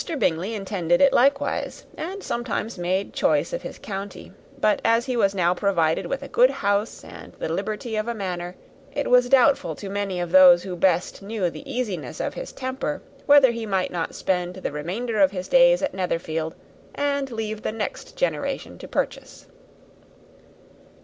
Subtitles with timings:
[0.17, 5.35] Bingley intended it likewise, and sometimes made choice of his county; but, as he was
[5.35, 8.55] now provided with a good house and the liberty of a manor,
[8.93, 12.99] it was doubtful to many of those who best knew the easiness of his temper,
[13.27, 16.55] whether he might not spend the remainder of his days at Netherfield,
[16.95, 19.45] and leave the next generation to purchase.